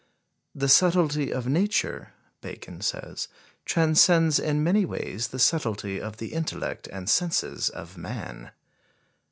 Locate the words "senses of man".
7.07-8.49